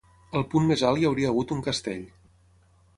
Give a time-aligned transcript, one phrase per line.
[0.39, 2.05] Al punt més alt hi hauria hagut un castell.